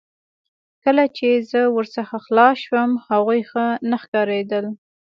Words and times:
کله 0.83 1.03
چې 1.17 1.27
زه 1.51 1.61
ورسره 1.75 2.05
خلاص 2.25 2.55
شوم 2.65 2.91
هغوی 3.07 3.41
ښه 3.49 3.65
نه 3.89 3.97
ښکاریدل 4.03 4.65